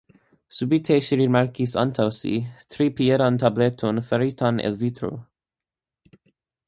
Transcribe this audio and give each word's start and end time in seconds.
Subite 0.59 0.95
ŝi 1.07 1.17
rimarkis 1.19 1.75
antaŭ 1.81 2.07
si 2.19 2.33
tripiedan 2.75 3.37
tableton 3.45 4.03
faritan 4.09 4.59
el 4.71 4.81
vitro. 4.85 5.13